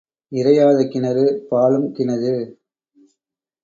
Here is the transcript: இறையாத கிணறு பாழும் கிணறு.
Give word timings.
இறையாத 0.31 0.79
கிணறு 0.87 1.25
பாழும் 1.49 1.87
கிணறு. 1.91 2.35